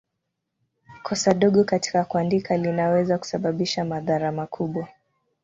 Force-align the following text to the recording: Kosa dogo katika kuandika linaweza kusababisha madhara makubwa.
Kosa 1.03 1.33
dogo 1.33 1.63
katika 1.63 2.05
kuandika 2.05 2.57
linaweza 2.57 3.17
kusababisha 3.17 3.85
madhara 3.85 4.31
makubwa. 4.31 4.87